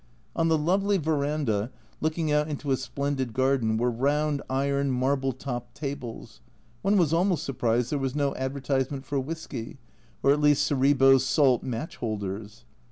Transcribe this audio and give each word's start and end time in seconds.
On 0.35 0.47
the 0.47 0.57
lovely 0.57 0.97
verandah, 0.97 1.69
looking 1.99 2.31
out 2.31 2.47
into 2.47 2.71
a 2.71 2.75
splendid 2.75 3.33
garden, 3.33 3.77
were 3.77 3.91
round 3.91 4.41
iron 4.49 4.89
marble 4.89 5.31
topped 5.31 5.75
tables, 5.75 6.41
one 6.81 6.97
was 6.97 7.13
almost 7.13 7.43
surprised 7.43 7.91
there 7.91 7.99
was 7.99 8.15
no 8.15 8.33
advertisement 8.33 9.05
for 9.05 9.19
whisky, 9.19 9.77
or 10.23 10.31
at 10.31 10.41
least 10.41 10.65
Cerebos 10.67 11.23
salt 11.23 11.61
match 11.61 11.97
holders. 11.97 12.65